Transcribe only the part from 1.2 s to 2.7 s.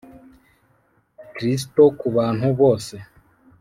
Kristo ku bantu